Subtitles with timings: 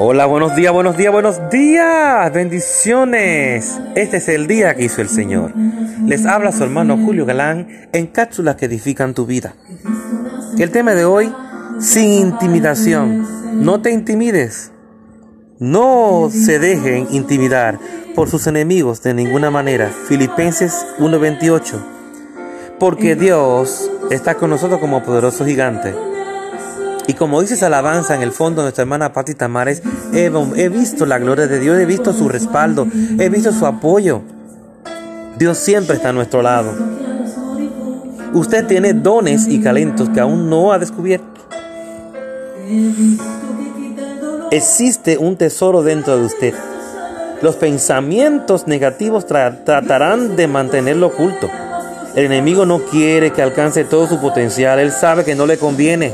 [0.00, 2.32] Hola, buenos días, buenos días, buenos días.
[2.32, 3.80] Bendiciones.
[3.96, 5.52] Este es el día que hizo el Señor.
[6.06, 9.56] Les habla su hermano Julio Galán en cápsulas que edifican tu vida.
[10.56, 11.34] El tema de hoy,
[11.80, 13.64] sin intimidación.
[13.64, 14.70] No te intimides.
[15.58, 17.80] No se dejen intimidar
[18.14, 19.90] por sus enemigos de ninguna manera.
[20.06, 21.84] Filipenses 1:28.
[22.78, 25.92] Porque Dios está con nosotros como poderoso gigante.
[27.08, 29.82] Y como dice esa alabanza en el fondo, nuestra hermana Patti Tamares,
[30.12, 32.86] he, he visto la gloria de Dios, he visto su respaldo,
[33.18, 34.20] he visto su apoyo.
[35.38, 36.70] Dios siempre está a nuestro lado.
[38.34, 41.26] Usted tiene dones y talentos que aún no ha descubierto.
[44.50, 46.54] Existe un tesoro dentro de usted.
[47.40, 51.48] Los pensamientos negativos tratarán de mantenerlo oculto.
[52.14, 54.78] El enemigo no quiere que alcance todo su potencial.
[54.78, 56.12] Él sabe que no le conviene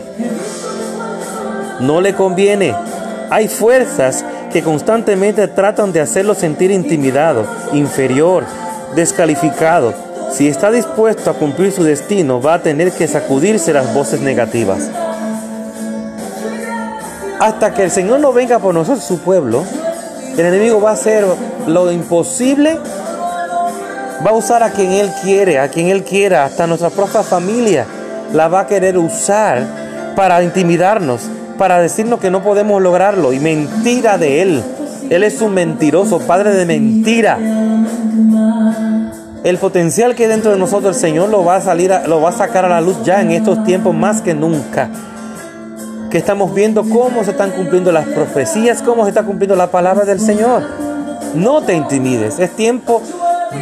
[1.80, 2.74] no le conviene.
[3.30, 8.44] Hay fuerzas que constantemente tratan de hacerlo sentir intimidado, inferior,
[8.94, 9.94] descalificado.
[10.32, 14.90] Si está dispuesto a cumplir su destino, va a tener que sacudirse las voces negativas.
[17.40, 19.64] Hasta que el Señor no venga por nosotros, su pueblo,
[20.32, 21.24] el enemigo va a hacer
[21.66, 22.78] lo imposible,
[24.24, 27.86] va a usar a quien Él quiere, a quien Él quiera, hasta nuestra propia familia
[28.32, 29.62] la va a querer usar
[30.16, 31.22] para intimidarnos,
[31.54, 34.62] para decirnos que no podemos lograrlo y mentira de Él.
[35.10, 37.38] Él es un mentiroso, padre de mentira.
[39.44, 42.30] El potencial que hay dentro de nosotros el Señor lo va a salir, lo va
[42.30, 44.88] a sacar a la luz ya en estos tiempos más que nunca.
[46.10, 50.06] Que estamos viendo cómo se están cumpliendo las profecías, cómo se está cumpliendo la palabra
[50.06, 50.62] del Señor.
[51.34, 53.02] No te intimides, es tiempo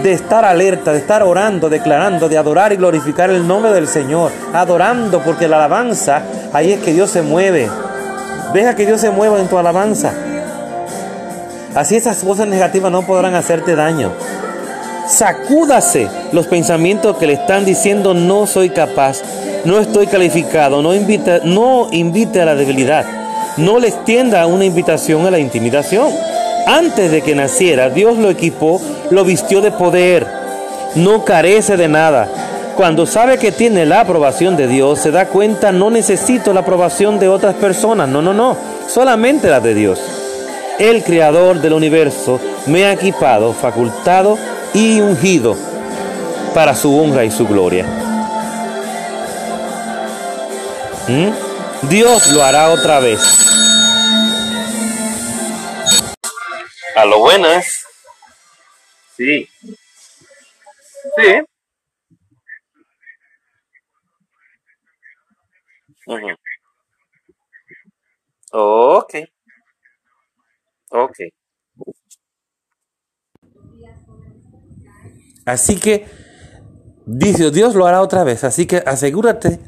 [0.02, 4.30] de estar alerta, de estar orando, declarando, de adorar y glorificar el nombre del Señor,
[4.52, 7.68] adorando porque la alabanza, ahí es que Dios se mueve.
[8.52, 10.12] Deja que Dios se mueva en tu alabanza.
[11.74, 14.12] Así esas voces negativas no podrán hacerte daño.
[15.08, 19.22] Sacúdase los pensamientos que le están diciendo no soy capaz,
[19.64, 23.04] no estoy calificado, no invita, no invite a la debilidad,
[23.56, 26.10] no le extienda una invitación a la intimidación.
[26.66, 28.80] Antes de que naciera, Dios lo equipó,
[29.10, 30.26] lo vistió de poder,
[30.94, 32.28] no carece de nada.
[32.76, 37.18] Cuando sabe que tiene la aprobación de Dios, se da cuenta, no necesito la aprobación
[37.18, 38.56] de otras personas, no, no, no,
[38.88, 40.00] solamente la de Dios.
[40.78, 44.38] El creador del universo me ha equipado, facultado
[44.72, 45.54] y ungido
[46.54, 47.84] para su honra y su gloria.
[51.08, 51.88] ¿Mm?
[51.88, 53.20] Dios lo hará otra vez.
[56.96, 57.84] A lo buenas.
[59.16, 59.48] Sí.
[61.16, 61.42] Sí.
[68.52, 69.14] Ok.
[70.90, 71.16] Ok.
[75.44, 76.06] Así que,
[77.06, 78.44] dice Dios lo hará otra vez.
[78.44, 79.58] Así que asegúrate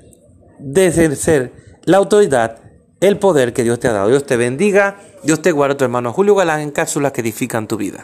[0.59, 1.53] de ejercer
[1.85, 2.61] la autoridad,
[3.01, 4.09] el poder que Dios te ha dado.
[4.09, 4.99] Dios te bendiga.
[5.23, 8.03] Dios te guarde, tu hermano Julio Galán, en cápsulas que edifican tu vida.